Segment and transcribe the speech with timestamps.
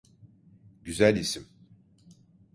[0.83, 1.47] Güzel isim.